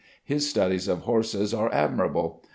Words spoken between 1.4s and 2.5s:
are admirable.